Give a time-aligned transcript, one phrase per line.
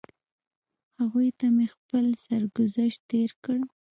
[0.97, 3.59] هغوی ته مې خپل سرګذشت تېر کړ.